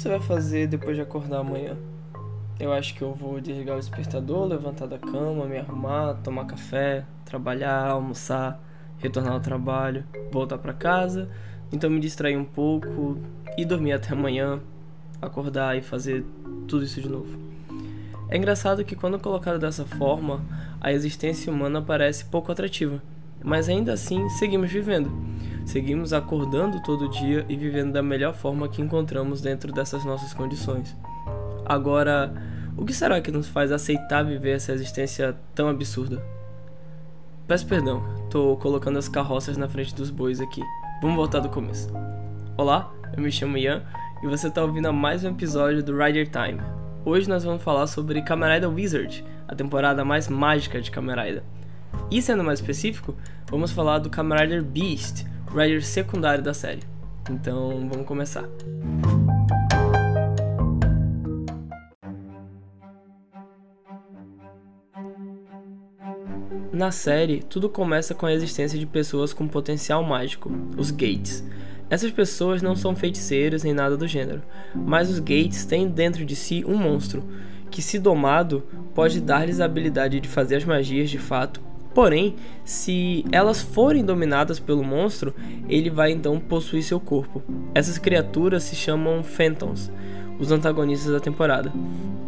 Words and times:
você 0.00 0.08
vai 0.08 0.20
fazer 0.20 0.66
depois 0.66 0.96
de 0.96 1.02
acordar 1.02 1.40
amanhã? 1.40 1.76
Eu 2.58 2.72
acho 2.72 2.94
que 2.94 3.02
eu 3.02 3.12
vou 3.12 3.38
desligar 3.38 3.76
o 3.76 3.78
despertador, 3.78 4.46
levantar 4.46 4.86
da 4.86 4.98
cama, 4.98 5.44
me 5.44 5.58
arrumar, 5.58 6.14
tomar 6.24 6.46
café, 6.46 7.04
trabalhar, 7.22 7.88
almoçar, 7.88 8.58
retornar 8.96 9.34
ao 9.34 9.40
trabalho, 9.40 10.04
voltar 10.32 10.56
para 10.56 10.72
casa, 10.72 11.28
então 11.70 11.90
me 11.90 12.00
distrair 12.00 12.36
um 12.38 12.46
pouco 12.46 13.18
e 13.58 13.64
dormir 13.66 13.92
até 13.92 14.14
amanhã, 14.14 14.60
acordar 15.20 15.76
e 15.76 15.82
fazer 15.82 16.24
tudo 16.66 16.84
isso 16.84 17.02
de 17.02 17.08
novo. 17.08 17.38
É 18.30 18.38
engraçado 18.38 18.84
que 18.84 18.96
quando 18.96 19.18
colocado 19.18 19.58
dessa 19.58 19.84
forma, 19.84 20.42
a 20.80 20.90
existência 20.90 21.52
humana 21.52 21.82
parece 21.82 22.24
pouco 22.24 22.50
atrativa, 22.50 23.02
mas 23.44 23.68
ainda 23.68 23.92
assim 23.92 24.26
seguimos 24.30 24.72
vivendo. 24.72 25.10
Seguimos 25.70 26.12
acordando 26.12 26.82
todo 26.82 27.08
dia 27.08 27.46
e 27.48 27.54
vivendo 27.54 27.92
da 27.92 28.02
melhor 28.02 28.34
forma 28.34 28.68
que 28.68 28.82
encontramos 28.82 29.40
dentro 29.40 29.72
dessas 29.72 30.04
nossas 30.04 30.34
condições. 30.34 30.96
Agora, 31.64 32.34
o 32.76 32.84
que 32.84 32.92
será 32.92 33.20
que 33.20 33.30
nos 33.30 33.46
faz 33.46 33.70
aceitar 33.70 34.24
viver 34.24 34.56
essa 34.56 34.72
existência 34.72 35.36
tão 35.54 35.68
absurda? 35.68 36.20
Peço 37.46 37.68
perdão, 37.68 38.02
tô 38.28 38.56
colocando 38.56 38.98
as 38.98 39.08
carroças 39.08 39.56
na 39.56 39.68
frente 39.68 39.94
dos 39.94 40.10
bois 40.10 40.40
aqui. 40.40 40.60
Vamos 41.00 41.14
voltar 41.14 41.38
do 41.38 41.48
começo. 41.48 41.88
Olá, 42.56 42.92
eu 43.16 43.22
me 43.22 43.30
chamo 43.30 43.56
Ian 43.56 43.84
e 44.24 44.26
você 44.26 44.48
está 44.48 44.62
ouvindo 44.62 44.86
a 44.86 44.92
mais 44.92 45.22
um 45.22 45.30
episódio 45.30 45.84
do 45.84 45.96
Rider 45.96 46.28
Time. 46.28 46.60
Hoje 47.04 47.28
nós 47.28 47.44
vamos 47.44 47.62
falar 47.62 47.86
sobre 47.86 48.18
Rider 48.18 48.68
Wizard, 48.68 49.24
a 49.46 49.54
temporada 49.54 50.04
mais 50.04 50.26
mágica 50.26 50.80
de 50.80 50.90
Rider. 50.90 51.44
E 52.10 52.20
sendo 52.20 52.42
mais 52.42 52.58
específico, 52.58 53.14
vamos 53.48 53.70
falar 53.70 54.00
do 54.00 54.10
Rider 54.10 54.64
Beast, 54.64 55.30
o 55.52 55.58
Rider 55.58 55.84
secundário 55.84 56.42
da 56.42 56.54
série. 56.54 56.82
Então, 57.28 57.88
vamos 57.88 58.06
começar. 58.06 58.48
Na 66.72 66.90
série, 66.90 67.42
tudo 67.42 67.68
começa 67.68 68.14
com 68.14 68.26
a 68.26 68.32
existência 68.32 68.78
de 68.78 68.86
pessoas 68.86 69.32
com 69.32 69.46
potencial 69.46 70.02
mágico, 70.02 70.50
os 70.78 70.90
Gates. 70.90 71.44
Essas 71.90 72.12
pessoas 72.12 72.62
não 72.62 72.76
são 72.76 72.94
feiticeiros 72.94 73.64
nem 73.64 73.74
nada 73.74 73.96
do 73.96 74.06
gênero, 74.06 74.42
mas 74.74 75.10
os 75.10 75.18
Gates 75.18 75.64
têm 75.64 75.88
dentro 75.88 76.24
de 76.24 76.36
si 76.36 76.64
um 76.64 76.76
monstro, 76.76 77.24
que, 77.70 77.82
se 77.82 77.98
domado, 77.98 78.62
pode 78.94 79.20
dar-lhes 79.20 79.60
a 79.60 79.64
habilidade 79.64 80.20
de 80.20 80.28
fazer 80.28 80.56
as 80.56 80.64
magias 80.64 81.10
de 81.10 81.18
fato. 81.18 81.60
Porém, 81.94 82.36
se 82.64 83.24
elas 83.32 83.60
forem 83.60 84.04
dominadas 84.04 84.60
pelo 84.60 84.84
monstro, 84.84 85.34
ele 85.68 85.90
vai 85.90 86.12
então 86.12 86.38
possuir 86.38 86.82
seu 86.82 87.00
corpo. 87.00 87.42
Essas 87.74 87.98
criaturas 87.98 88.62
se 88.62 88.76
chamam 88.76 89.22
Phantoms, 89.22 89.90
os 90.38 90.52
antagonistas 90.52 91.12
da 91.12 91.20
temporada. 91.20 91.72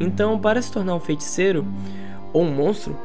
Então, 0.00 0.38
para 0.38 0.60
se 0.60 0.72
tornar 0.72 0.94
um 0.96 1.00
feiticeiro 1.00 1.64
ou 2.32 2.42
um 2.42 2.52
monstro, 2.52 2.96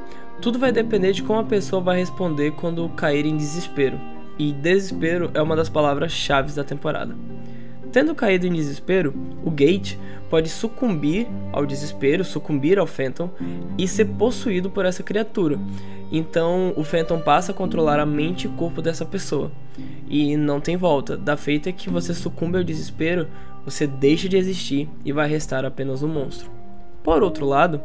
tudo 0.41 0.57
vai 0.57 0.71
depender 0.71 1.11
de 1.11 1.23
como 1.23 1.39
a 1.39 1.43
pessoa 1.43 1.81
vai 1.81 1.99
responder 1.99 2.51
quando 2.51 2.89
cair 2.89 3.25
em 3.25 3.37
desespero. 3.37 3.99
E 4.37 4.51
desespero 4.51 5.31
é 5.33 5.41
uma 5.41 5.55
das 5.55 5.69
palavras-chave 5.69 6.51
da 6.53 6.63
temporada. 6.63 7.15
Tendo 7.97 8.13
caído 8.13 8.45
em 8.45 8.53
desespero, 8.53 9.11
o 9.43 9.49
Gate 9.49 9.95
pode 10.29 10.49
sucumbir 10.49 11.25
ao 11.51 11.65
desespero, 11.65 12.23
sucumbir 12.23 12.77
ao 12.77 12.85
Phantom 12.85 13.27
e 13.75 13.87
ser 13.87 14.05
possuído 14.05 14.69
por 14.69 14.85
essa 14.85 15.01
criatura. 15.01 15.57
Então 16.11 16.73
o 16.77 16.83
Phantom 16.83 17.19
passa 17.19 17.51
a 17.51 17.55
controlar 17.55 17.99
a 17.99 18.05
mente 18.05 18.45
e 18.45 18.51
corpo 18.51 18.83
dessa 18.83 19.03
pessoa. 19.03 19.51
E 20.07 20.37
não 20.37 20.61
tem 20.61 20.77
volta. 20.77 21.17
Da 21.17 21.35
feita 21.35 21.71
que 21.71 21.89
você 21.89 22.13
sucumbe 22.13 22.59
ao 22.59 22.63
desespero, 22.63 23.27
você 23.65 23.87
deixa 23.87 24.29
de 24.29 24.37
existir 24.37 24.87
e 25.03 25.11
vai 25.11 25.27
restar 25.27 25.65
apenas 25.65 26.03
um 26.03 26.07
monstro. 26.07 26.51
Por 27.03 27.23
outro 27.23 27.47
lado, 27.47 27.81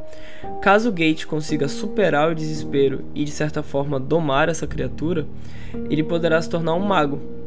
caso 0.60 0.92
Gate 0.92 1.24
consiga 1.24 1.68
superar 1.68 2.30
o 2.30 2.34
desespero 2.34 3.02
e 3.14 3.24
de 3.24 3.30
certa 3.30 3.62
forma 3.62 3.98
domar 3.98 4.50
essa 4.50 4.66
criatura, 4.66 5.26
ele 5.88 6.02
poderá 6.02 6.42
se 6.42 6.50
tornar 6.50 6.74
um 6.74 6.84
mago, 6.84 7.41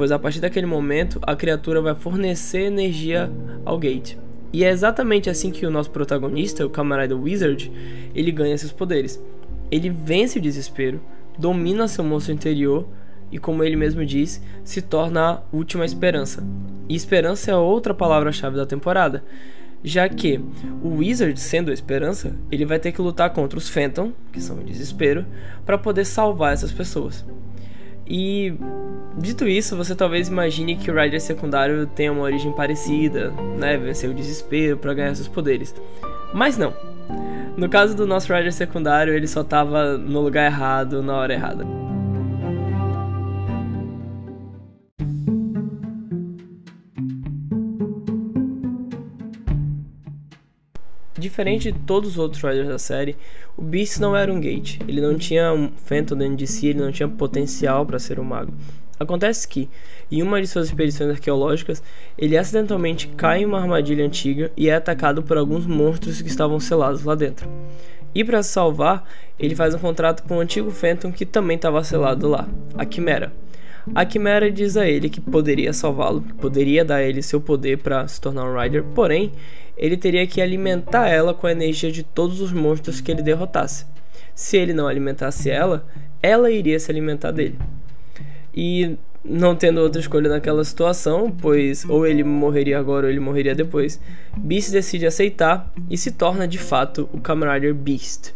pois 0.00 0.10
a 0.10 0.18
partir 0.18 0.40
daquele 0.40 0.64
momento 0.64 1.20
a 1.20 1.36
criatura 1.36 1.82
vai 1.82 1.94
fornecer 1.94 2.62
energia 2.62 3.30
ao 3.66 3.78
Gate. 3.78 4.16
E 4.50 4.64
é 4.64 4.70
exatamente 4.70 5.28
assim 5.28 5.50
que 5.50 5.66
o 5.66 5.70
nosso 5.70 5.90
protagonista, 5.90 6.64
o 6.64 6.70
camarada 6.70 7.14
Wizard, 7.14 7.70
ele 8.14 8.32
ganha 8.32 8.56
seus 8.56 8.72
poderes. 8.72 9.22
Ele 9.70 9.90
vence 9.90 10.38
o 10.38 10.40
desespero, 10.40 11.02
domina 11.38 11.86
seu 11.86 12.02
monstro 12.02 12.32
interior 12.32 12.88
e, 13.30 13.38
como 13.38 13.62
ele 13.62 13.76
mesmo 13.76 14.02
diz, 14.06 14.42
se 14.64 14.80
torna 14.80 15.32
a 15.32 15.42
última 15.52 15.84
esperança. 15.84 16.42
E 16.88 16.96
esperança 16.96 17.50
é 17.50 17.54
outra 17.54 17.92
palavra-chave 17.92 18.56
da 18.56 18.64
temporada 18.64 19.22
já 19.82 20.08
que 20.08 20.38
o 20.82 20.96
Wizard, 20.96 21.38
sendo 21.40 21.70
a 21.70 21.74
esperança, 21.74 22.34
ele 22.50 22.66
vai 22.66 22.78
ter 22.78 22.92
que 22.92 23.00
lutar 23.00 23.30
contra 23.30 23.58
os 23.58 23.68
Phantom, 23.68 24.12
que 24.32 24.40
são 24.40 24.58
o 24.58 24.64
desespero, 24.64 25.24
para 25.64 25.78
poder 25.78 26.04
salvar 26.04 26.52
essas 26.52 26.72
pessoas. 26.72 27.24
E 28.12 28.52
dito 29.16 29.46
isso, 29.46 29.76
você 29.76 29.94
talvez 29.94 30.26
imagine 30.26 30.74
que 30.74 30.90
o 30.90 31.00
Rider 31.00 31.20
secundário 31.20 31.86
tenha 31.86 32.10
uma 32.10 32.22
origem 32.22 32.50
parecida, 32.52 33.32
né, 33.56 33.78
vencer 33.78 34.10
o 34.10 34.14
desespero 34.14 34.76
para 34.76 34.92
ganhar 34.92 35.14
seus 35.14 35.28
poderes. 35.28 35.72
Mas 36.34 36.58
não. 36.58 36.74
No 37.56 37.68
caso 37.68 37.94
do 37.94 38.04
nosso 38.08 38.32
Rider 38.34 38.52
secundário, 38.52 39.14
ele 39.14 39.28
só 39.28 39.42
estava 39.42 39.96
no 39.96 40.20
lugar 40.20 40.46
errado, 40.46 41.04
na 41.04 41.14
hora 41.14 41.32
errada. 41.32 41.64
Diferente 51.20 51.70
de 51.70 51.78
todos 51.80 52.12
os 52.12 52.18
outros 52.18 52.42
Riders 52.42 52.66
da 52.66 52.78
série, 52.78 53.14
o 53.54 53.60
Beast 53.60 54.00
não 54.00 54.16
era 54.16 54.32
um 54.32 54.40
Gate. 54.40 54.78
Ele 54.88 55.02
não 55.02 55.18
tinha 55.18 55.52
um 55.52 55.70
Phantom 55.84 56.16
dentro 56.16 56.36
de 56.36 56.46
si, 56.46 56.68
ele 56.68 56.80
não 56.80 56.90
tinha 56.90 57.06
potencial 57.06 57.84
para 57.84 57.98
ser 57.98 58.18
um 58.18 58.24
mago. 58.24 58.54
Acontece 58.98 59.46
que, 59.46 59.68
em 60.10 60.22
uma 60.22 60.40
de 60.40 60.46
suas 60.46 60.68
expedições 60.68 61.10
arqueológicas, 61.10 61.82
ele 62.16 62.38
acidentalmente 62.38 63.06
cai 63.08 63.42
em 63.42 63.44
uma 63.44 63.60
armadilha 63.60 64.04
antiga 64.04 64.50
e 64.56 64.70
é 64.70 64.74
atacado 64.74 65.22
por 65.22 65.36
alguns 65.36 65.66
monstros 65.66 66.22
que 66.22 66.28
estavam 66.28 66.58
selados 66.58 67.04
lá 67.04 67.14
dentro. 67.14 67.48
E 68.14 68.24
para 68.24 68.42
se 68.42 68.50
salvar, 68.50 69.06
ele 69.38 69.54
faz 69.54 69.74
um 69.74 69.78
contrato 69.78 70.22
com 70.22 70.38
o 70.38 70.40
antigo 70.40 70.70
Phantom 70.70 71.12
que 71.12 71.26
também 71.26 71.56
estava 71.56 71.84
selado 71.84 72.28
lá, 72.28 72.48
a 72.76 72.86
Quimera. 72.86 73.30
A 73.94 74.04
Quimera 74.04 74.50
diz 74.50 74.76
a 74.76 74.86
ele 74.86 75.08
que 75.08 75.20
poderia 75.20 75.72
salvá-lo, 75.72 76.20
que 76.20 76.34
poderia 76.34 76.84
dar 76.84 76.96
a 76.96 77.02
ele 77.02 77.22
seu 77.22 77.40
poder 77.40 77.78
para 77.78 78.06
se 78.06 78.20
tornar 78.20 78.44
um 78.44 78.60
Rider, 78.60 78.84
porém, 78.94 79.32
ele 79.80 79.96
teria 79.96 80.26
que 80.26 80.42
alimentar 80.42 81.08
ela 81.08 81.32
com 81.32 81.46
a 81.46 81.52
energia 81.52 81.90
de 81.90 82.02
todos 82.02 82.42
os 82.42 82.52
monstros 82.52 83.00
que 83.00 83.10
ele 83.10 83.22
derrotasse. 83.22 83.86
Se 84.34 84.58
ele 84.58 84.74
não 84.74 84.86
alimentasse 84.86 85.48
ela, 85.48 85.86
ela 86.22 86.50
iria 86.50 86.78
se 86.78 86.90
alimentar 86.90 87.30
dele. 87.30 87.58
E 88.54 88.98
não 89.24 89.56
tendo 89.56 89.80
outra 89.80 89.98
escolha 89.98 90.28
naquela 90.28 90.62
situação, 90.64 91.30
pois 91.30 91.88
ou 91.88 92.06
ele 92.06 92.22
morreria 92.22 92.78
agora 92.78 93.06
ou 93.06 93.10
ele 93.10 93.20
morreria 93.20 93.54
depois, 93.54 93.98
Beast 94.36 94.70
decide 94.70 95.06
aceitar 95.06 95.72
e 95.88 95.96
se 95.96 96.10
torna 96.10 96.46
de 96.46 96.58
fato 96.58 97.08
o 97.10 97.18
Kamen 97.18 97.50
Rider 97.50 97.74
Beast. 97.74 98.34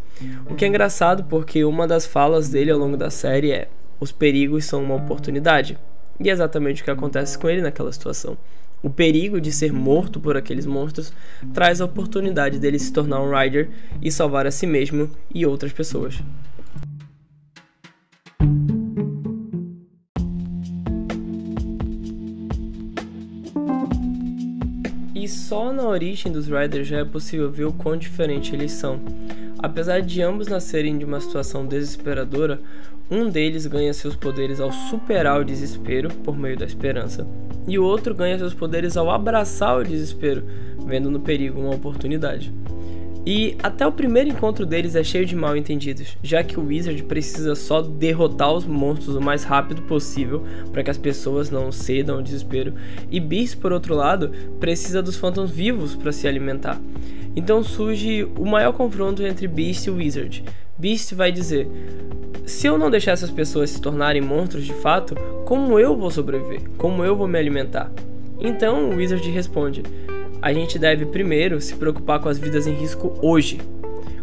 O 0.48 0.54
que 0.54 0.64
é 0.64 0.68
engraçado 0.68 1.24
porque 1.24 1.62
uma 1.62 1.86
das 1.86 2.06
falas 2.06 2.48
dele 2.48 2.70
ao 2.70 2.78
longo 2.78 2.96
da 2.96 3.10
série 3.10 3.52
é: 3.52 3.68
os 4.00 4.10
perigos 4.10 4.64
são 4.64 4.82
uma 4.82 4.94
oportunidade. 4.94 5.78
E 6.18 6.30
é 6.30 6.32
exatamente 6.32 6.80
o 6.80 6.84
que 6.84 6.90
acontece 6.90 7.36
com 7.36 7.50
ele 7.50 7.60
naquela 7.60 7.92
situação. 7.92 8.38
O 8.84 8.90
perigo 8.90 9.40
de 9.40 9.50
ser 9.50 9.72
morto 9.72 10.20
por 10.20 10.36
aqueles 10.36 10.66
monstros 10.66 11.10
traz 11.54 11.80
a 11.80 11.86
oportunidade 11.86 12.58
dele 12.58 12.78
se 12.78 12.92
tornar 12.92 13.18
um 13.22 13.34
Rider 13.34 13.70
e 14.02 14.12
salvar 14.12 14.46
a 14.46 14.50
si 14.50 14.66
mesmo 14.66 15.08
e 15.34 15.46
outras 15.46 15.72
pessoas. 15.72 16.22
E 25.24 25.28
só 25.28 25.72
na 25.72 25.84
origem 25.84 26.30
dos 26.30 26.48
Riders 26.48 26.86
já 26.86 26.98
é 26.98 27.04
possível 27.04 27.50
ver 27.50 27.64
o 27.64 27.72
quão 27.72 27.96
diferente 27.96 28.54
eles 28.54 28.72
são. 28.72 29.00
Apesar 29.58 30.02
de 30.02 30.20
ambos 30.20 30.48
nascerem 30.48 30.98
de 30.98 31.04
uma 31.06 31.18
situação 31.18 31.64
desesperadora, 31.64 32.60
um 33.10 33.30
deles 33.30 33.66
ganha 33.66 33.94
seus 33.94 34.14
poderes 34.14 34.60
ao 34.60 34.70
superar 34.70 35.40
o 35.40 35.44
desespero 35.44 36.10
por 36.16 36.36
meio 36.36 36.58
da 36.58 36.66
esperança, 36.66 37.26
e 37.66 37.78
o 37.78 37.84
outro 37.84 38.14
ganha 38.14 38.36
seus 38.36 38.52
poderes 38.52 38.98
ao 38.98 39.10
abraçar 39.10 39.78
o 39.78 39.82
desespero, 39.82 40.44
vendo 40.84 41.10
no 41.10 41.20
perigo 41.20 41.58
uma 41.58 41.74
oportunidade. 41.74 42.52
E 43.26 43.56
até 43.62 43.86
o 43.86 43.92
primeiro 43.92 44.28
encontro 44.28 44.66
deles 44.66 44.94
é 44.94 45.02
cheio 45.02 45.24
de 45.24 45.34
mal 45.34 45.56
entendidos, 45.56 46.16
já 46.22 46.42
que 46.42 46.60
o 46.60 46.66
Wizard 46.66 47.02
precisa 47.04 47.54
só 47.54 47.80
derrotar 47.80 48.52
os 48.52 48.66
monstros 48.66 49.16
o 49.16 49.20
mais 49.20 49.44
rápido 49.44 49.82
possível 49.82 50.44
para 50.72 50.82
que 50.82 50.90
as 50.90 50.98
pessoas 50.98 51.50
não 51.50 51.72
cedam 51.72 52.16
ao 52.16 52.22
desespero, 52.22 52.74
e 53.10 53.18
Beast, 53.18 53.56
por 53.56 53.72
outro 53.72 53.94
lado, 53.94 54.30
precisa 54.60 55.02
dos 55.02 55.16
Phantoms 55.16 55.50
vivos 55.50 55.94
para 55.94 56.12
se 56.12 56.28
alimentar. 56.28 56.78
Então 57.34 57.62
surge 57.62 58.24
o 58.38 58.44
maior 58.44 58.72
confronto 58.72 59.22
entre 59.22 59.48
Beast 59.48 59.86
e 59.86 59.90
Wizard. 59.90 60.44
Beast 60.78 61.14
vai 61.14 61.32
dizer: 61.32 61.66
se 62.44 62.66
eu 62.66 62.76
não 62.76 62.90
deixar 62.90 63.12
essas 63.12 63.30
pessoas 63.30 63.70
se 63.70 63.80
tornarem 63.80 64.20
monstros 64.20 64.66
de 64.66 64.74
fato, 64.74 65.14
como 65.46 65.78
eu 65.78 65.96
vou 65.96 66.10
sobreviver? 66.10 66.62
Como 66.76 67.02
eu 67.02 67.16
vou 67.16 67.26
me 67.26 67.38
alimentar? 67.38 67.90
Então 68.38 68.90
o 68.90 68.96
Wizard 68.96 69.28
responde: 69.30 69.82
a 70.44 70.52
gente 70.52 70.78
deve 70.78 71.06
primeiro 71.06 71.58
se 71.58 71.74
preocupar 71.74 72.20
com 72.20 72.28
as 72.28 72.38
vidas 72.38 72.66
em 72.66 72.74
risco 72.74 73.18
hoje. 73.22 73.58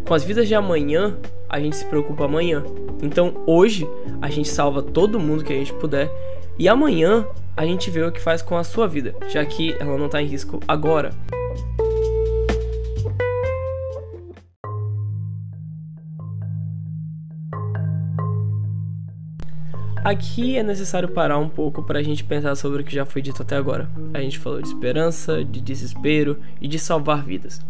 Com 0.06 0.14
as 0.14 0.24
vidas 0.24 0.48
de 0.48 0.54
amanhã, 0.54 1.18
a 1.50 1.60
gente 1.60 1.76
se 1.76 1.86
preocupa 1.86 2.26
amanhã. 2.26 2.64
Então 3.02 3.42
hoje 3.48 3.90
a 4.22 4.30
gente 4.30 4.48
salva 4.48 4.84
todo 4.84 5.20
mundo 5.20 5.44
que 5.44 5.52
a 5.52 5.56
gente 5.56 5.74
puder 5.74 6.12
e 6.60 6.70
amanhã 6.70 7.26
a 7.58 7.66
gente 7.66 7.90
vê 7.90 8.04
o 8.04 8.12
que 8.12 8.22
faz 8.22 8.44
com 8.44 8.56
a 8.56 8.64
sua 8.64 8.88
vida, 8.88 9.16
já 9.30 9.44
que 9.44 9.76
ela 9.80 9.98
não 9.98 10.06
está 10.06 10.22
em 10.22 10.28
risco 10.28 10.60
agora. 10.68 11.10
Aqui 20.04 20.58
é 20.58 20.64
necessário 20.64 21.10
parar 21.10 21.38
um 21.38 21.48
pouco 21.48 21.84
para 21.84 22.00
a 22.00 22.04
gente 22.04 22.24
pensar 22.24 22.56
sobre 22.56 22.82
o 22.82 22.84
que 22.84 22.94
já 22.94 23.06
foi 23.06 23.22
dito 23.22 23.44
até 23.44 23.56
agora. 23.56 23.88
A 24.14 24.20
gente 24.20 24.40
falou 24.40 24.60
de 24.60 24.68
esperança, 24.68 25.44
de 25.44 25.62
desespero 25.62 26.40
e 26.60 26.68
de 26.68 26.80
salvar 26.80 27.24
vidas. 27.24 27.62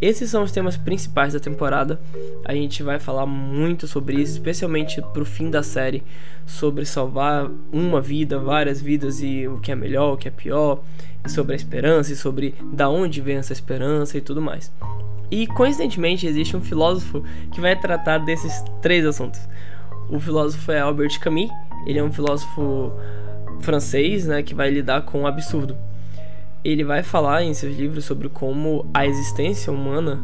Esses 0.00 0.30
são 0.30 0.44
os 0.44 0.52
temas 0.52 0.76
principais 0.76 1.32
da 1.32 1.40
temporada. 1.40 2.00
A 2.44 2.54
gente 2.54 2.82
vai 2.82 3.00
falar 3.00 3.26
muito 3.26 3.88
sobre 3.88 4.20
isso, 4.20 4.34
especialmente 4.34 5.02
pro 5.12 5.24
fim 5.24 5.50
da 5.50 5.64
série, 5.64 6.04
sobre 6.46 6.84
salvar 6.84 7.50
uma 7.72 8.00
vida, 8.00 8.38
várias 8.38 8.80
vidas 8.80 9.20
e 9.20 9.48
o 9.48 9.58
que 9.58 9.72
é 9.72 9.74
melhor, 9.74 10.12
o 10.12 10.16
que 10.16 10.28
é 10.28 10.30
pior, 10.30 10.80
e 11.24 11.30
sobre 11.30 11.54
a 11.54 11.56
esperança 11.56 12.12
e 12.12 12.16
sobre 12.16 12.54
da 12.72 12.88
onde 12.88 13.20
vem 13.20 13.36
essa 13.36 13.52
esperança 13.52 14.16
e 14.16 14.20
tudo 14.20 14.40
mais. 14.40 14.70
E 15.28 15.46
coincidentemente 15.48 16.26
existe 16.26 16.56
um 16.56 16.60
filósofo 16.60 17.24
que 17.50 17.60
vai 17.60 17.74
tratar 17.74 18.18
desses 18.18 18.62
três 18.80 19.04
assuntos. 19.04 19.40
O 20.08 20.20
filósofo 20.20 20.70
é 20.70 20.80
Albert 20.80 21.18
Camus, 21.18 21.50
ele 21.86 21.98
é 21.98 22.02
um 22.02 22.12
filósofo 22.12 22.92
francês, 23.60 24.26
né, 24.26 24.42
que 24.42 24.54
vai 24.54 24.70
lidar 24.70 25.02
com 25.02 25.22
o 25.22 25.26
absurdo. 25.26 25.76
Ele 26.64 26.84
vai 26.84 27.02
falar 27.02 27.42
em 27.42 27.52
seus 27.52 27.76
livros 27.76 28.04
sobre 28.04 28.28
como 28.28 28.86
a 28.92 29.06
existência 29.06 29.72
humana 29.72 30.22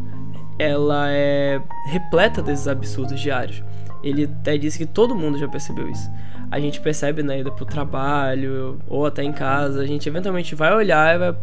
ela 0.59 1.11
é 1.11 1.61
repleta 1.87 2.43
desses 2.43 2.69
absurdos 2.69 3.19
diários. 3.19 3.63
Ele 4.03 4.25
até 4.25 4.57
disse 4.57 4.79
que 4.79 4.87
todo 4.87 5.15
mundo 5.15 5.39
já 5.39 5.49
percebeu 5.49 5.89
isso. 5.89 6.09
A 6.51 6.59
gente 6.59 6.81
percebe 6.81 7.23
na 7.23 7.37
ida 7.37 7.51
pro 7.51 7.65
trabalho 7.65 8.79
ou 8.89 9.07
até 9.07 9.23
em 9.23 9.33
casa, 9.33 9.81
a 9.81 9.87
gente 9.87 10.09
eventualmente 10.09 10.55
vai 10.55 10.75
olhar 10.75 11.15
e 11.15 11.19
vai 11.19 11.37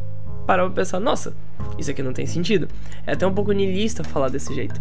parar 0.46 0.64
pra 0.66 0.72
pensar, 0.72 1.00
nossa, 1.00 1.34
isso 1.78 1.92
aqui 1.92 2.02
não 2.02 2.14
tem 2.14 2.26
sentido. 2.26 2.68
É 3.06 3.14
até 3.14 3.26
um 3.26 3.34
pouco 3.34 3.52
niilista 3.52 4.04
falar 4.04 4.30
desse 4.30 4.54
jeito. 4.54 4.80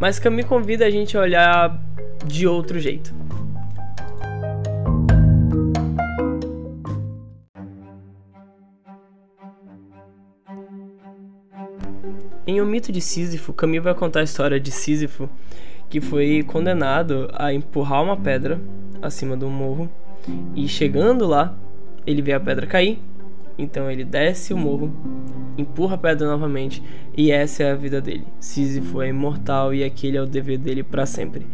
Mas 0.00 0.18
Camus 0.18 0.44
convida 0.44 0.84
a 0.84 0.90
gente 0.90 1.16
a 1.16 1.20
olhar 1.20 1.82
de 2.24 2.46
outro 2.46 2.78
jeito. 2.78 3.12
Em 12.50 12.62
O 12.62 12.64
Mito 12.64 12.90
de 12.90 13.02
Sísifo, 13.02 13.52
Camus 13.52 13.82
vai 13.82 13.94
contar 13.94 14.20
a 14.20 14.22
história 14.22 14.58
de 14.58 14.70
Sísifo, 14.70 15.28
que 15.90 16.00
foi 16.00 16.42
condenado 16.42 17.28
a 17.34 17.52
empurrar 17.52 18.02
uma 18.02 18.16
pedra 18.16 18.58
acima 19.02 19.36
um 19.36 19.50
morro, 19.50 19.86
e 20.56 20.66
chegando 20.66 21.26
lá, 21.26 21.54
ele 22.06 22.22
vê 22.22 22.32
a 22.32 22.40
pedra 22.40 22.66
cair, 22.66 22.98
então 23.58 23.90
ele 23.90 24.02
desce 24.02 24.54
o 24.54 24.56
morro, 24.56 24.90
empurra 25.58 25.96
a 25.96 25.98
pedra 25.98 26.26
novamente, 26.26 26.82
e 27.14 27.30
essa 27.30 27.64
é 27.64 27.70
a 27.70 27.76
vida 27.76 28.00
dele. 28.00 28.24
Sísifo 28.40 29.02
é 29.02 29.08
imortal 29.08 29.74
e 29.74 29.84
aquele 29.84 30.16
é 30.16 30.22
o 30.22 30.26
dever 30.26 30.56
dele 30.56 30.82
para 30.82 31.04
sempre. 31.04 31.46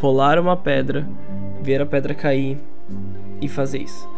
Rolar 0.00 0.38
uma 0.38 0.56
pedra, 0.56 1.04
ver 1.60 1.80
a 1.80 1.86
pedra 1.86 2.14
cair 2.14 2.58
e 3.40 3.48
fazer 3.48 3.78
isso. 3.78 4.11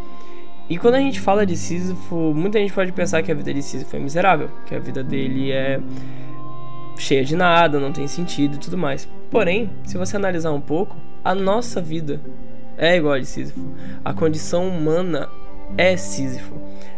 E 0.68 0.78
quando 0.78 0.94
a 0.94 1.00
gente 1.00 1.20
fala 1.20 1.44
de 1.44 1.56
Sísifo, 1.56 2.32
muita 2.34 2.58
gente 2.58 2.72
pode 2.72 2.90
pensar 2.92 3.22
que 3.22 3.30
a 3.30 3.34
vida 3.34 3.52
de 3.52 3.62
Sísifo 3.62 3.94
é 3.94 3.98
miserável, 3.98 4.50
que 4.66 4.74
a 4.74 4.78
vida 4.78 5.02
dele 5.02 5.52
é 5.52 5.78
cheia 6.96 7.24
de 7.24 7.36
nada, 7.36 7.78
não 7.78 7.92
tem 7.92 8.08
sentido 8.08 8.56
e 8.56 8.58
tudo 8.58 8.78
mais. 8.78 9.08
Porém, 9.30 9.70
se 9.84 9.98
você 9.98 10.16
analisar 10.16 10.52
um 10.52 10.60
pouco, 10.60 10.96
a 11.22 11.34
nossa 11.34 11.80
vida 11.80 12.20
é 12.78 12.96
igual 12.96 13.14
a 13.14 13.18
de 13.18 13.26
Sísifo. 13.26 13.60
A 14.04 14.14
condição 14.14 14.68
humana 14.68 15.28
é 15.76 15.96
Sísifo. 15.96 16.54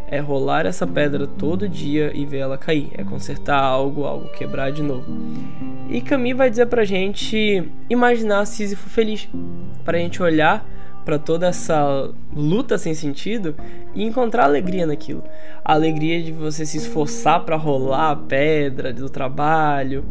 É 0.09 0.21
rolar 0.21 0.67
essa 0.67 0.87
pedra 0.87 1.27
todo 1.27 1.69
dia 1.69 2.13
e 2.15 2.25
ver 2.25 2.39
ela 2.39 2.57
cair. 2.57 2.91
É 2.95 3.03
consertar 3.03 3.61
algo, 3.61 4.05
algo 4.05 4.29
quebrar 4.29 4.71
de 4.71 4.83
novo. 4.83 5.05
E 5.91 6.01
Camille 6.01 6.35
vai 6.35 6.49
dizer 6.49 6.67
pra 6.67 6.85
gente 6.85 7.69
imaginar 7.91 8.45
Sísifo 8.47 8.89
feliz. 8.89 9.29
Pra 9.85 9.99
gente 9.99 10.23
olhar 10.23 10.65
para 11.07 11.21
toda 11.21 11.47
essa 11.47 12.11
luta 12.35 12.77
sem 12.77 12.93
sentido 12.93 13.55
e 13.95 14.03
encontrar 14.03 14.43
alegria 14.43 14.85
naquilo. 14.85 15.23
A 15.65 15.73
alegria 15.73 16.21
de 16.21 16.33
você 16.33 16.67
se 16.67 16.79
esforçar 16.79 17.45
para 17.45 17.55
rolar 17.55 18.11
a 18.11 18.17
pedra 18.17 18.93
do 18.93 19.09
trabalho 19.09 20.05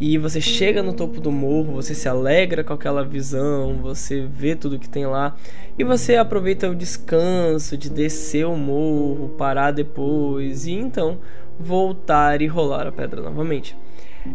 e 0.00 0.18
você 0.18 0.40
chega 0.40 0.82
no 0.82 0.92
topo 0.92 1.20
do 1.20 1.30
morro, 1.30 1.74
você 1.74 1.94
se 1.94 2.08
alegra 2.08 2.64
com 2.64 2.72
aquela 2.72 3.04
visão, 3.04 3.78
você 3.80 4.26
vê 4.28 4.56
tudo 4.56 4.76
que 4.76 4.88
tem 4.88 5.06
lá 5.06 5.36
e 5.78 5.84
você 5.84 6.16
aproveita 6.16 6.68
o 6.68 6.74
descanso 6.74 7.78
de 7.78 7.88
descer 7.88 8.44
o 8.44 8.56
morro, 8.56 9.28
parar 9.38 9.70
depois 9.70 10.66
e 10.66 10.72
então 10.72 11.20
voltar 11.60 12.42
e 12.42 12.48
rolar 12.48 12.88
a 12.88 12.92
pedra 12.92 13.22
novamente. 13.22 13.76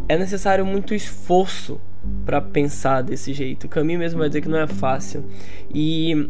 É 0.08 0.18
necessário 0.18 0.66
muito 0.66 0.96
esforço 0.96 1.78
para 2.26 2.42
pensar 2.42 3.02
desse 3.02 3.34
jeito. 3.34 3.66
O 3.66 3.70
caminho 3.70 4.00
mesmo 4.00 4.20
vai 4.20 4.28
dizer 4.28 4.42
que 4.42 4.50
não 4.50 4.60
é 4.60 4.68
fácil. 4.68 5.24
E 5.74 6.30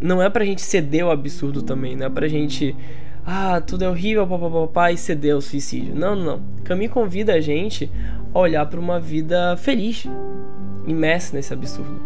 não 0.00 0.22
é 0.22 0.28
pra 0.28 0.44
gente 0.44 0.62
ceder 0.62 1.04
ao 1.04 1.10
absurdo 1.10 1.62
também, 1.62 1.96
não 1.96 2.06
é 2.06 2.10
pra 2.10 2.28
gente 2.28 2.74
ah, 3.26 3.60
tudo 3.60 3.84
é 3.84 3.88
horrível, 3.88 4.26
papapá, 4.26 4.90
e 4.90 4.96
ceder 4.96 5.34
ao 5.34 5.40
suicídio. 5.40 5.94
Não, 5.94 6.16
não. 6.16 6.40
Caminho 6.64 6.90
convida 6.90 7.34
a 7.34 7.40
gente 7.40 7.90
a 8.34 8.38
olhar 8.38 8.66
para 8.66 8.80
uma 8.80 8.98
vida 8.98 9.56
feliz, 9.56 10.06
imersa 10.86 11.36
nesse 11.36 11.52
absurdo. 11.52 12.00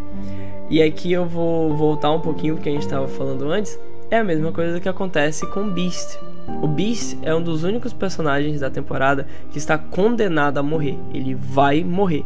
E 0.68 0.82
aqui 0.82 1.12
eu 1.12 1.26
vou 1.26 1.74
voltar 1.76 2.10
um 2.10 2.20
pouquinho 2.20 2.54
porque 2.56 2.68
a 2.68 2.72
gente 2.72 2.82
estava 2.82 3.06
falando 3.06 3.50
antes. 3.50 3.78
É 4.10 4.18
a 4.18 4.24
mesma 4.24 4.52
coisa 4.52 4.80
que 4.80 4.88
acontece 4.88 5.46
com 5.46 5.70
Beast. 5.70 6.18
O 6.62 6.66
Beast 6.66 7.16
é 7.22 7.34
um 7.34 7.42
dos 7.42 7.64
únicos 7.64 7.92
personagens 7.92 8.60
da 8.60 8.70
temporada 8.70 9.26
que 9.50 9.58
está 9.58 9.78
condenado 9.78 10.58
a 10.58 10.62
morrer. 10.62 10.98
Ele 11.12 11.34
vai 11.34 11.82
morrer. 11.82 12.24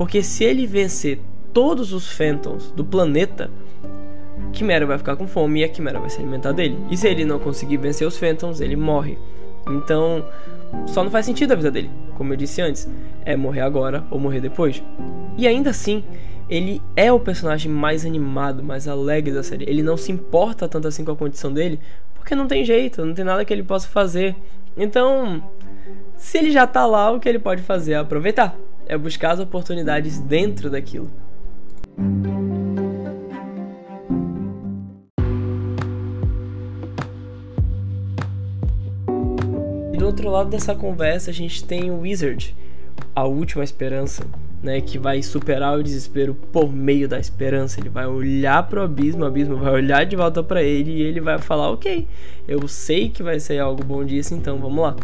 Porque 0.00 0.22
se 0.22 0.44
ele 0.44 0.66
vencer 0.66 1.20
todos 1.52 1.92
os 1.92 2.10
Phantoms 2.10 2.70
do 2.70 2.82
planeta, 2.82 3.50
Quimera 4.50 4.86
vai 4.86 4.96
ficar 4.96 5.14
com 5.14 5.28
fome 5.28 5.60
e 5.60 5.64
a 5.64 5.68
Quimera 5.68 6.00
vai 6.00 6.08
se 6.08 6.18
alimentar 6.18 6.52
dele. 6.52 6.78
E 6.90 6.96
se 6.96 7.06
ele 7.06 7.22
não 7.22 7.38
conseguir 7.38 7.76
vencer 7.76 8.08
os 8.08 8.16
Phantoms, 8.16 8.62
ele 8.62 8.76
morre. 8.76 9.18
Então, 9.68 10.24
só 10.86 11.04
não 11.04 11.10
faz 11.10 11.26
sentido 11.26 11.52
a 11.52 11.54
vida 11.54 11.70
dele. 11.70 11.90
Como 12.14 12.32
eu 12.32 12.36
disse 12.38 12.62
antes, 12.62 12.88
é 13.26 13.36
morrer 13.36 13.60
agora 13.60 14.02
ou 14.10 14.18
morrer 14.18 14.40
depois. 14.40 14.82
E 15.36 15.46
ainda 15.46 15.68
assim, 15.68 16.02
ele 16.48 16.80
é 16.96 17.12
o 17.12 17.20
personagem 17.20 17.70
mais 17.70 18.06
animado, 18.06 18.62
mais 18.62 18.88
alegre 18.88 19.34
da 19.34 19.42
série. 19.42 19.68
Ele 19.68 19.82
não 19.82 19.98
se 19.98 20.10
importa 20.10 20.66
tanto 20.66 20.88
assim 20.88 21.04
com 21.04 21.12
a 21.12 21.16
condição 21.16 21.52
dele, 21.52 21.78
porque 22.14 22.34
não 22.34 22.46
tem 22.46 22.64
jeito, 22.64 23.04
não 23.04 23.12
tem 23.12 23.26
nada 23.26 23.44
que 23.44 23.52
ele 23.52 23.62
possa 23.62 23.86
fazer. 23.86 24.34
Então, 24.78 25.42
se 26.16 26.38
ele 26.38 26.50
já 26.50 26.66
tá 26.66 26.86
lá, 26.86 27.10
o 27.10 27.20
que 27.20 27.28
ele 27.28 27.38
pode 27.38 27.60
fazer 27.60 27.92
é 27.92 27.96
aproveitar 27.96 28.56
é 28.90 28.98
buscar 28.98 29.30
as 29.30 29.38
oportunidades 29.38 30.18
dentro 30.18 30.68
daquilo. 30.68 31.08
E 39.92 39.96
do 39.96 40.04
outro 40.04 40.28
lado 40.28 40.50
dessa 40.50 40.74
conversa, 40.74 41.30
a 41.30 41.32
gente 41.32 41.62
tem 41.62 41.88
o 41.88 42.00
Wizard, 42.00 42.56
a 43.14 43.24
última 43.24 43.62
esperança, 43.62 44.26
né, 44.60 44.80
que 44.80 44.98
vai 44.98 45.22
superar 45.22 45.78
o 45.78 45.84
desespero 45.84 46.34
por 46.34 46.72
meio 46.72 47.08
da 47.08 47.20
esperança. 47.20 47.78
Ele 47.78 47.90
vai 47.90 48.08
olhar 48.08 48.68
para 48.68 48.80
o 48.80 48.82
abismo, 48.82 49.22
o 49.22 49.26
abismo 49.26 49.54
vai 49.54 49.72
olhar 49.72 50.04
de 50.04 50.16
volta 50.16 50.42
para 50.42 50.64
ele 50.64 50.90
e 50.90 51.02
ele 51.02 51.20
vai 51.20 51.38
falar: 51.38 51.70
"OK, 51.70 52.08
eu 52.48 52.66
sei 52.66 53.08
que 53.08 53.22
vai 53.22 53.38
ser 53.38 53.60
algo 53.60 53.84
bom 53.84 54.04
disso, 54.04 54.34
então 54.34 54.58
vamos 54.58 54.82
lá". 54.82 54.96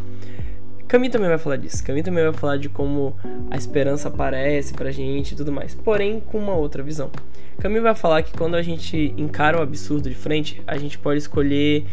Caminho 0.88 1.10
também 1.10 1.28
vai 1.28 1.38
falar 1.38 1.56
disso. 1.56 1.82
Caminho 1.84 2.04
também 2.04 2.22
vai 2.22 2.32
falar 2.32 2.58
de 2.58 2.68
como 2.68 3.16
a 3.50 3.56
esperança 3.56 4.08
aparece 4.08 4.72
pra 4.72 4.92
gente 4.92 5.32
e 5.32 5.36
tudo 5.36 5.50
mais. 5.50 5.74
Porém, 5.74 6.20
com 6.20 6.38
uma 6.38 6.54
outra 6.54 6.82
visão. 6.82 7.10
Caminho 7.58 7.82
vai 7.82 7.94
falar 7.94 8.22
que 8.22 8.36
quando 8.36 8.54
a 8.54 8.62
gente 8.62 9.12
encara 9.16 9.58
o 9.58 9.62
absurdo 9.62 10.08
de 10.08 10.14
frente, 10.14 10.62
a 10.64 10.76
gente 10.76 10.96
pode 10.96 11.18
escolher 11.18 11.84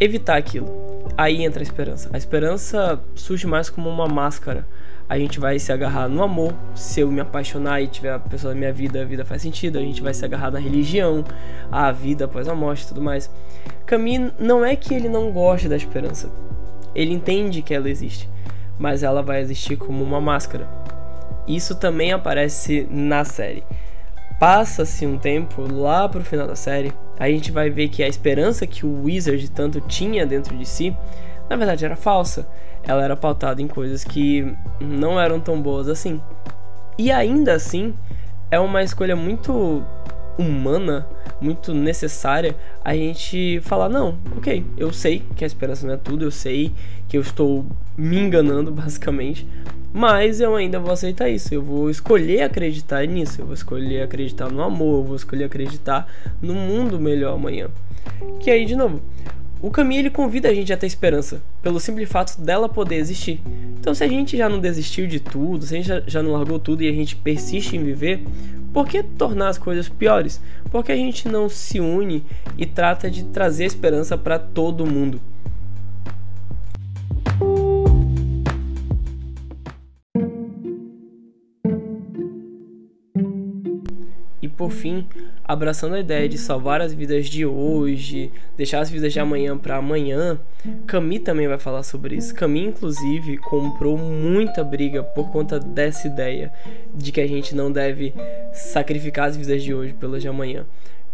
evitar 0.00 0.36
aquilo. 0.36 0.68
Aí 1.16 1.44
entra 1.44 1.60
a 1.60 1.62
esperança. 1.62 2.10
A 2.12 2.18
esperança 2.18 3.00
surge 3.14 3.46
mais 3.46 3.70
como 3.70 3.88
uma 3.88 4.08
máscara. 4.08 4.66
A 5.08 5.16
gente 5.16 5.38
vai 5.38 5.56
se 5.60 5.70
agarrar 5.70 6.08
no 6.08 6.20
amor. 6.20 6.52
Se 6.74 7.00
eu 7.00 7.10
me 7.12 7.20
apaixonar 7.20 7.80
e 7.80 7.86
tiver 7.86 8.12
a 8.12 8.18
pessoa 8.18 8.52
da 8.52 8.58
minha 8.58 8.72
vida, 8.72 9.00
a 9.00 9.04
vida 9.04 9.24
faz 9.24 9.42
sentido. 9.42 9.78
A 9.78 9.82
gente 9.82 10.02
vai 10.02 10.12
se 10.12 10.24
agarrar 10.24 10.50
na 10.50 10.58
religião, 10.58 11.24
a 11.70 11.92
vida 11.92 12.24
após 12.24 12.48
a 12.48 12.54
morte 12.54 12.82
e 12.82 12.88
tudo 12.88 13.00
mais. 13.00 13.30
Caminho 13.86 14.32
não 14.40 14.64
é 14.64 14.74
que 14.74 14.92
ele 14.92 15.08
não 15.08 15.30
goste 15.30 15.68
da 15.68 15.76
esperança 15.76 16.28
ele 16.94 17.12
entende 17.12 17.62
que 17.62 17.74
ela 17.74 17.88
existe, 17.88 18.28
mas 18.78 19.02
ela 19.02 19.22
vai 19.22 19.40
existir 19.40 19.76
como 19.76 20.02
uma 20.02 20.20
máscara. 20.20 20.68
Isso 21.46 21.74
também 21.74 22.12
aparece 22.12 22.86
na 22.90 23.24
série. 23.24 23.64
Passa-se 24.38 25.06
um 25.06 25.18
tempo 25.18 25.62
lá 25.62 26.08
pro 26.08 26.22
final 26.22 26.46
da 26.46 26.54
série, 26.54 26.92
a 27.18 27.28
gente 27.28 27.50
vai 27.50 27.70
ver 27.70 27.88
que 27.88 28.02
a 28.02 28.08
esperança 28.08 28.66
que 28.66 28.86
o 28.86 29.04
Wizard 29.04 29.50
tanto 29.50 29.80
tinha 29.80 30.24
dentro 30.24 30.56
de 30.56 30.64
si 30.64 30.94
na 31.48 31.56
verdade 31.56 31.84
era 31.84 31.96
falsa. 31.96 32.46
Ela 32.82 33.02
era 33.02 33.16
pautada 33.16 33.60
em 33.60 33.66
coisas 33.66 34.04
que 34.04 34.54
não 34.80 35.18
eram 35.20 35.40
tão 35.40 35.60
boas 35.60 35.88
assim. 35.88 36.20
E 36.96 37.10
ainda 37.10 37.54
assim, 37.54 37.94
é 38.50 38.58
uma 38.58 38.82
escolha 38.82 39.16
muito 39.16 39.82
humana, 40.38 41.06
muito 41.40 41.74
necessária 41.74 42.54
a 42.84 42.94
gente 42.94 43.60
falar: 43.62 43.88
não, 43.88 44.16
ok, 44.36 44.64
eu 44.76 44.92
sei 44.92 45.22
que 45.36 45.44
a 45.44 45.46
esperança 45.46 45.86
não 45.86 45.94
é 45.94 45.96
tudo, 45.96 46.24
eu 46.24 46.30
sei 46.30 46.72
que 47.08 47.16
eu 47.16 47.20
estou 47.20 47.66
me 47.96 48.18
enganando, 48.18 48.70
basicamente, 48.72 49.46
mas 49.92 50.40
eu 50.40 50.54
ainda 50.54 50.78
vou 50.78 50.92
aceitar 50.92 51.28
isso. 51.28 51.52
Eu 51.52 51.62
vou 51.62 51.90
escolher 51.90 52.42
acreditar 52.42 53.06
nisso. 53.06 53.40
Eu 53.40 53.46
vou 53.46 53.54
escolher 53.54 54.02
acreditar 54.02 54.50
no 54.50 54.62
amor. 54.62 54.98
Eu 54.98 55.04
vou 55.04 55.16
escolher 55.16 55.44
acreditar 55.44 56.06
no 56.40 56.54
mundo 56.54 57.00
melhor 57.00 57.34
amanhã. 57.34 57.68
Que 58.38 58.50
aí, 58.50 58.64
de 58.64 58.76
novo, 58.76 59.00
o 59.60 59.70
caminho 59.70 60.00
ele 60.00 60.10
convida 60.10 60.48
a 60.48 60.54
gente 60.54 60.72
a 60.72 60.76
ter 60.76 60.86
esperança, 60.86 61.42
pelo 61.62 61.80
simples 61.80 62.08
fato 62.08 62.40
dela 62.40 62.68
poder 62.68 62.96
existir. 62.96 63.40
Então, 63.78 63.94
se 63.94 64.04
a 64.04 64.08
gente 64.08 64.36
já 64.36 64.48
não 64.48 64.60
desistiu 64.60 65.06
de 65.06 65.18
tudo, 65.18 65.66
se 65.66 65.76
a 65.76 65.82
gente 65.82 66.10
já 66.10 66.22
não 66.22 66.32
largou 66.32 66.58
tudo 66.58 66.82
e 66.82 66.88
a 66.88 66.92
gente 66.92 67.16
persiste 67.16 67.76
em 67.76 67.82
viver, 67.82 68.22
por 68.72 68.86
que 68.86 69.02
tornar 69.02 69.48
as 69.48 69.58
coisas 69.58 69.88
piores? 69.88 70.40
Por 70.70 70.84
que 70.84 70.92
a 70.92 70.96
gente 70.96 71.28
não 71.28 71.48
se 71.48 71.80
une 71.80 72.24
e 72.56 72.66
trata 72.66 73.10
de 73.10 73.24
trazer 73.24 73.64
esperança 73.64 74.16
para 74.16 74.38
todo 74.38 74.86
mundo? 74.86 75.20
por 84.58 84.72
fim, 84.72 85.06
abraçando 85.48 85.94
a 85.94 86.00
ideia 86.00 86.28
de 86.28 86.36
salvar 86.36 86.82
as 86.82 86.92
vidas 86.92 87.26
de 87.26 87.46
hoje, 87.46 88.30
deixar 88.54 88.80
as 88.80 88.90
vidas 88.90 89.10
de 89.10 89.18
amanhã 89.18 89.56
para 89.56 89.76
amanhã, 89.76 90.38
Cami 90.86 91.18
também 91.18 91.48
vai 91.48 91.58
falar 91.58 91.82
sobre 91.82 92.16
isso. 92.16 92.34
Cami, 92.34 92.66
inclusive, 92.66 93.38
comprou 93.38 93.96
muita 93.96 94.62
briga 94.62 95.02
por 95.02 95.32
conta 95.32 95.58
dessa 95.58 96.06
ideia 96.06 96.52
de 96.94 97.10
que 97.10 97.20
a 97.22 97.26
gente 97.26 97.54
não 97.54 97.72
deve 97.72 98.12
sacrificar 98.52 99.30
as 99.30 99.36
vidas 99.38 99.62
de 99.62 99.72
hoje 99.72 99.94
pelas 99.94 100.20
de 100.20 100.28
amanhã. 100.28 100.66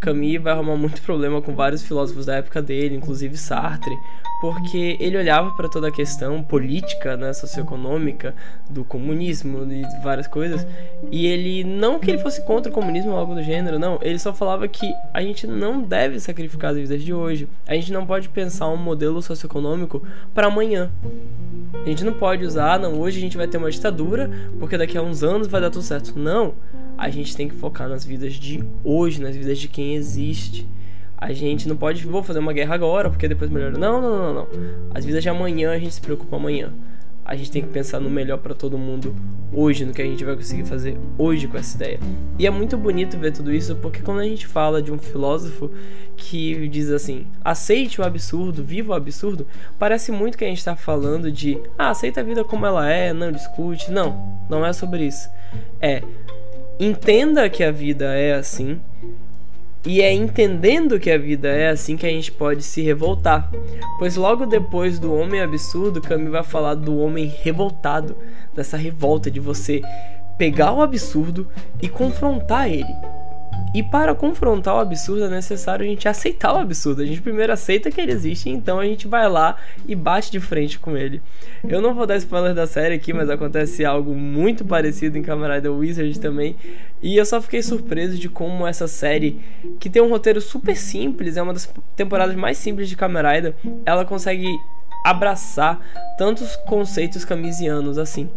Camus 0.05 0.39
vai 0.39 0.53
arrumar 0.53 0.75
muito 0.75 1.01
problema 1.01 1.41
com 1.41 1.55
vários 1.55 1.81
filósofos 1.81 2.27
da 2.27 2.35
época 2.35 2.61
dele, 2.61 2.95
inclusive 2.95 3.35
Sartre, 3.35 3.97
porque 4.39 4.95
ele 4.99 5.17
olhava 5.17 5.49
para 5.51 5.67
toda 5.67 5.87
a 5.87 5.91
questão 5.91 6.43
política, 6.43 7.17
né, 7.17 7.33
socioeconômica 7.33 8.35
do 8.69 8.85
comunismo 8.85 9.65
e 9.71 9.83
várias 10.03 10.27
coisas, 10.27 10.65
e 11.11 11.25
ele 11.25 11.63
não 11.63 11.97
que 11.97 12.11
ele 12.11 12.19
fosse 12.19 12.45
contra 12.45 12.71
o 12.71 12.75
comunismo 12.75 13.13
ou 13.13 13.17
algo 13.17 13.33
do 13.33 13.41
gênero, 13.41 13.79
não, 13.79 13.97
ele 14.03 14.19
só 14.19 14.31
falava 14.31 14.67
que 14.67 14.93
a 15.11 15.23
gente 15.23 15.47
não 15.47 15.81
deve 15.81 16.19
sacrificar 16.19 16.71
as 16.71 16.77
vidas 16.77 17.01
de 17.01 17.11
hoje. 17.11 17.47
A 17.65 17.73
gente 17.73 17.91
não 17.91 18.05
pode 18.05 18.29
pensar 18.29 18.67
um 18.69 18.77
modelo 18.77 19.21
socioeconômico 19.23 20.03
para 20.35 20.47
amanhã. 20.47 20.91
A 21.83 21.89
gente 21.89 22.03
não 22.03 22.13
pode 22.13 22.45
usar, 22.45 22.73
ah, 22.73 22.79
não, 22.79 22.99
hoje 22.99 23.17
a 23.17 23.21
gente 23.21 23.37
vai 23.37 23.47
ter 23.47 23.57
uma 23.57 23.71
ditadura, 23.71 24.29
porque 24.59 24.77
daqui 24.77 24.97
a 24.97 25.01
uns 25.01 25.23
anos 25.23 25.47
vai 25.47 25.61
dar 25.61 25.71
tudo 25.71 25.83
certo. 25.83 26.17
Não 26.17 26.53
a 26.97 27.09
gente 27.09 27.35
tem 27.35 27.47
que 27.47 27.55
focar 27.55 27.89
nas 27.89 28.05
vidas 28.05 28.33
de 28.33 28.63
hoje, 28.83 29.21
nas 29.21 29.35
vidas 29.35 29.57
de 29.59 29.67
quem 29.67 29.95
existe. 29.95 30.67
A 31.17 31.31
gente 31.33 31.67
não 31.67 31.75
pode, 31.75 32.05
vou 32.05 32.21
fazer 32.21 32.39
uma 32.39 32.53
guerra 32.53 32.75
agora, 32.75 33.09
porque 33.09 33.27
depois 33.27 33.49
melhora. 33.49 33.77
Não, 33.77 34.01
não, 34.01 34.17
não, 34.17 34.33
não. 34.33 34.47
As 34.93 35.05
vidas 35.05 35.23
de 35.23 35.29
amanhã 35.29 35.71
a 35.71 35.79
gente 35.79 35.93
se 35.93 36.01
preocupa 36.01 36.35
amanhã. 36.35 36.73
A 37.23 37.35
gente 37.35 37.49
tem 37.49 37.61
que 37.63 37.69
pensar 37.69 37.99
no 37.99 38.09
melhor 38.09 38.37
para 38.37 38.53
todo 38.53 38.77
mundo 38.77 39.15
hoje, 39.51 39.83
no 39.83 39.93
que 39.93 40.01
a 40.01 40.05
gente 40.05 40.23
vai 40.23 40.35
conseguir 40.35 40.65
fazer 40.65 40.95
hoje 41.17 41.47
com 41.47 41.57
essa 41.57 41.75
ideia. 41.75 41.99
E 42.37 42.45
é 42.45 42.49
muito 42.51 42.77
bonito 42.77 43.17
ver 43.17 43.31
tudo 43.31 43.51
isso, 43.51 43.75
porque 43.77 44.01
quando 44.01 44.19
a 44.19 44.25
gente 44.25 44.45
fala 44.45 44.79
de 44.79 44.91
um 44.91 44.97
filósofo 44.99 45.71
que 46.15 46.67
diz 46.67 46.91
assim: 46.91 47.25
aceite 47.43 47.99
o 47.99 48.03
absurdo, 48.03 48.63
viva 48.63 48.93
o 48.93 48.95
absurdo, 48.95 49.47
parece 49.79 50.11
muito 50.11 50.37
que 50.37 50.45
a 50.45 50.47
gente 50.47 50.59
está 50.59 50.75
falando 50.75 51.31
de, 51.31 51.59
ah, 51.79 51.89
aceita 51.89 52.21
a 52.21 52.23
vida 52.23 52.43
como 52.43 52.65
ela 52.65 52.87
é, 52.87 53.11
não 53.11 53.31
discute. 53.31 53.89
Não, 53.89 54.39
não 54.47 54.63
é 54.63 54.71
sobre 54.71 55.07
isso. 55.07 55.27
É, 55.81 56.03
entenda 56.79 57.49
que 57.49 57.63
a 57.63 57.71
vida 57.71 58.13
é 58.13 58.33
assim. 58.33 58.79
E 59.85 60.01
é 60.01 60.11
entendendo 60.11 60.99
que 60.99 61.11
a 61.11 61.17
vida 61.17 61.47
é 61.47 61.69
assim 61.69 61.95
que 61.95 62.07
a 62.07 62.09
gente 62.09 62.31
pode 62.31 62.63
se 62.63 62.81
revoltar. 62.81 63.51
Pois 63.99 64.15
logo 64.15 64.47
depois 64.47 64.97
do 64.97 65.13
homem 65.13 65.41
absurdo, 65.41 66.01
Camus 66.01 66.31
vai 66.31 66.43
falar 66.43 66.73
do 66.73 66.97
homem 66.97 67.31
revoltado, 67.43 68.17
dessa 68.55 68.77
revolta 68.77 69.29
de 69.29 69.39
você 69.39 69.81
pegar 70.39 70.73
o 70.73 70.81
absurdo 70.81 71.47
e 71.81 71.87
confrontar 71.87 72.67
ele. 72.67 72.93
E 73.73 73.83
para 73.83 74.15
confrontar 74.15 74.75
o 74.75 74.79
absurdo 74.79 75.25
é 75.25 75.29
necessário 75.29 75.85
a 75.85 75.87
gente 75.87 76.07
aceitar 76.07 76.53
o 76.53 76.57
absurdo. 76.57 77.01
A 77.01 77.05
gente 77.05 77.21
primeiro 77.21 77.51
aceita 77.51 77.91
que 77.91 77.99
ele 77.99 78.13
existe, 78.13 78.49
então 78.49 78.79
a 78.79 78.85
gente 78.85 79.05
vai 79.05 79.27
lá 79.27 79.57
e 79.85 79.93
bate 79.93 80.31
de 80.31 80.39
frente 80.39 80.79
com 80.79 80.95
ele. 80.95 81.21
Eu 81.67 81.81
não 81.81 81.93
vou 81.93 82.05
dar 82.05 82.15
spoiler 82.15 82.53
da 82.53 82.65
série 82.65 82.95
aqui, 82.95 83.11
mas 83.11 83.29
acontece 83.29 83.83
algo 83.83 84.15
muito 84.15 84.63
parecido 84.63 85.17
em 85.17 85.21
Camarada 85.21 85.71
Wizard 85.71 86.17
também. 86.19 86.55
E 87.01 87.17
eu 87.17 87.25
só 87.25 87.41
fiquei 87.41 87.61
surpreso 87.61 88.17
de 88.17 88.29
como 88.29 88.65
essa 88.65 88.87
série, 88.87 89.41
que 89.77 89.89
tem 89.89 90.01
um 90.01 90.09
roteiro 90.09 90.39
super 90.39 90.77
simples, 90.77 91.35
é 91.35 91.41
uma 91.41 91.53
das 91.53 91.69
temporadas 91.97 92.35
mais 92.35 92.57
simples 92.57 92.87
de 92.87 92.95
Kamen 92.95 93.53
ela 93.85 94.05
consegue 94.05 94.47
abraçar 95.03 95.79
tantos 96.17 96.55
conceitos 96.55 97.25
camisianos 97.25 97.97
assim. 97.97 98.29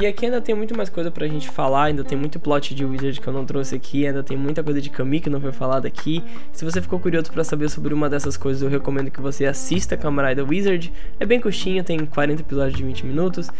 E 0.00 0.06
aqui 0.06 0.24
ainda 0.24 0.40
tem 0.40 0.54
muito 0.54 0.74
mais 0.74 0.88
coisa 0.88 1.10
pra 1.10 1.28
gente 1.28 1.50
falar, 1.50 1.84
ainda 1.84 2.02
tem 2.02 2.16
muito 2.16 2.40
plot 2.40 2.74
de 2.74 2.86
Wizard 2.86 3.20
que 3.20 3.26
eu 3.26 3.34
não 3.34 3.44
trouxe 3.44 3.74
aqui, 3.74 4.06
ainda 4.06 4.22
tem 4.22 4.34
muita 4.34 4.62
coisa 4.62 4.80
de 4.80 4.88
Kami 4.88 5.20
que 5.20 5.28
não 5.28 5.38
foi 5.38 5.52
falada 5.52 5.86
aqui. 5.86 6.24
Se 6.52 6.64
você 6.64 6.80
ficou 6.80 6.98
curioso 6.98 7.30
para 7.30 7.44
saber 7.44 7.68
sobre 7.68 7.92
uma 7.92 8.08
dessas 8.08 8.34
coisas, 8.34 8.62
eu 8.62 8.70
recomendo 8.70 9.10
que 9.10 9.20
você 9.20 9.44
assista 9.44 9.98
Camarada 9.98 10.42
Wizard. 10.42 10.90
É 11.18 11.26
bem 11.26 11.38
curtinho, 11.38 11.84
tem 11.84 11.98
40 11.98 12.40
episódios 12.40 12.78
de 12.78 12.82
20 12.82 13.04
minutos. 13.04 13.50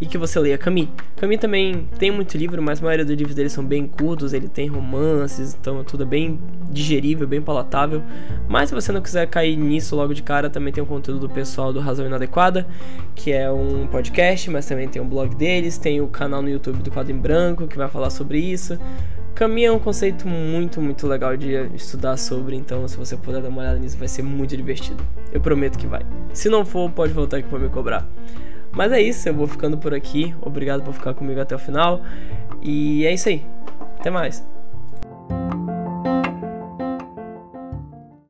E 0.00 0.06
que 0.06 0.16
você 0.16 0.40
leia 0.40 0.56
Kami. 0.56 0.88
Kami 1.16 1.36
também 1.36 1.86
tem 1.98 2.10
muito 2.10 2.34
livro, 2.38 2.62
mas 2.62 2.80
a 2.80 2.84
maioria 2.84 3.04
dos 3.04 3.14
livros 3.14 3.36
dele 3.36 3.50
são 3.50 3.62
bem 3.62 3.86
curtos, 3.86 4.32
ele 4.32 4.48
tem 4.48 4.66
romances, 4.66 5.54
então 5.60 5.84
tudo 5.84 6.04
é 6.04 6.06
bem 6.06 6.40
digerível, 6.70 7.28
bem 7.28 7.42
palatável. 7.42 8.02
Mas 8.48 8.70
se 8.70 8.74
você 8.74 8.92
não 8.92 9.02
quiser 9.02 9.26
cair 9.26 9.56
nisso 9.56 9.94
logo 9.94 10.14
de 10.14 10.22
cara, 10.22 10.48
também 10.48 10.72
tem 10.72 10.82
o 10.82 10.86
conteúdo 10.86 11.20
do 11.20 11.28
pessoal 11.28 11.70
do 11.70 11.80
Razão 11.80 12.06
Inadequada, 12.06 12.66
que 13.14 13.30
é 13.30 13.52
um 13.52 13.86
podcast, 13.88 14.48
mas 14.48 14.64
também 14.64 14.88
tem 14.88 15.02
um 15.02 15.06
blog 15.06 15.34
deles, 15.34 15.76
tem 15.76 15.89
tem 15.90 16.00
o 16.00 16.06
canal 16.06 16.40
no 16.40 16.48
YouTube 16.48 16.84
do 16.84 16.90
Quadro 16.92 17.12
em 17.12 17.18
Branco 17.18 17.66
que 17.66 17.76
vai 17.76 17.88
falar 17.88 18.10
sobre 18.10 18.38
isso. 18.38 18.78
Caminho 19.34 19.68
é 19.68 19.72
um 19.72 19.78
conceito 19.78 20.28
muito, 20.28 20.80
muito 20.80 21.04
legal 21.04 21.36
de 21.36 21.52
estudar 21.74 22.16
sobre, 22.16 22.54
então 22.54 22.86
se 22.86 22.96
você 22.96 23.16
puder 23.16 23.42
dar 23.42 23.48
uma 23.48 23.62
olhada 23.62 23.78
nisso, 23.80 23.98
vai 23.98 24.06
ser 24.06 24.22
muito 24.22 24.56
divertido. 24.56 25.02
Eu 25.32 25.40
prometo 25.40 25.76
que 25.76 25.88
vai. 25.88 26.02
Se 26.32 26.48
não 26.48 26.64
for, 26.64 26.88
pode 26.92 27.12
voltar 27.12 27.38
aqui 27.38 27.48
para 27.48 27.58
me 27.58 27.68
cobrar. 27.68 28.06
Mas 28.70 28.92
é 28.92 29.02
isso, 29.02 29.28
eu 29.28 29.34
vou 29.34 29.48
ficando 29.48 29.76
por 29.76 29.92
aqui. 29.92 30.32
Obrigado 30.40 30.84
por 30.84 30.94
ficar 30.94 31.12
comigo 31.12 31.40
até 31.40 31.56
o 31.56 31.58
final. 31.58 32.02
E 32.62 33.04
é 33.04 33.12
isso 33.12 33.28
aí. 33.28 33.44
Até 33.98 34.10
mais. 34.10 34.46